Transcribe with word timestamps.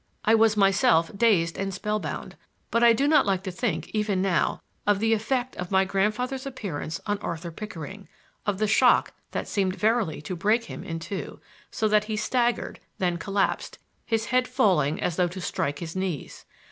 I 0.25 0.33
was 0.33 0.57
myself 0.57 1.15
dazed 1.15 1.59
and 1.59 1.71
spellbound; 1.71 2.35
but 2.71 2.83
I 2.83 2.91
do 2.91 3.07
not 3.07 3.23
like 3.23 3.43
to 3.43 3.51
think, 3.51 3.89
even 3.89 4.19
now, 4.19 4.63
of 4.87 4.97
the 4.99 5.13
effect 5.13 5.55
of 5.57 5.69
my 5.69 5.85
grandfather's 5.85 6.47
appearance 6.47 6.99
on 7.05 7.19
Arthur 7.19 7.51
Pickering; 7.51 8.07
of 8.47 8.57
the 8.57 8.65
shock 8.65 9.13
that 9.29 9.47
seemed 9.47 9.75
verily 9.75 10.19
to 10.23 10.35
break 10.35 10.63
him 10.63 10.83
in 10.83 10.97
two, 10.97 11.39
so 11.69 11.87
that 11.87 12.05
he 12.05 12.15
staggered, 12.15 12.79
then 12.97 13.17
collapsed, 13.17 13.77
his 14.03 14.25
head 14.25 14.47
falling 14.47 14.99
as 14.99 15.17
though 15.17 15.27
to 15.27 15.39
strike 15.39 15.77
his 15.77 15.95
knees. 15.95 16.45